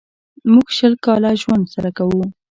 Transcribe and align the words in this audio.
موږ 0.53 0.67
شل 0.77 0.93
کاله 1.05 1.31
ژوند 1.41 1.65
سره 1.73 1.89
کوو. 1.97 2.23